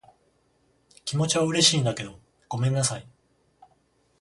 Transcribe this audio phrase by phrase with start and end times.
[1.05, 2.19] 気持ちは嬉しいんだけど、
[2.49, 3.07] ごめんなさい。